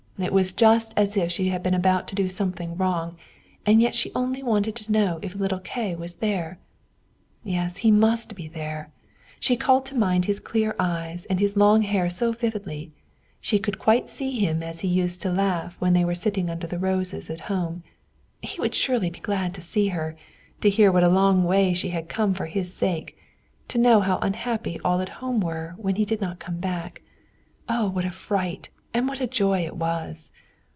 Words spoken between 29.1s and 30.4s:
a joy it was!